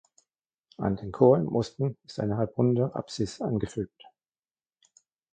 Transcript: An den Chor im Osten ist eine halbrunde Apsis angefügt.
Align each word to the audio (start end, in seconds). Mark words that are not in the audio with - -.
An 0.77 0.95
den 0.95 1.11
Chor 1.11 1.37
im 1.37 1.47
Osten 1.49 1.95
ist 2.07 2.19
eine 2.19 2.37
halbrunde 2.37 2.95
Apsis 2.95 3.39
angefügt. 3.39 4.03